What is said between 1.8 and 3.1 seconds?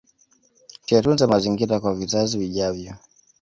kwa vizazi vijavyo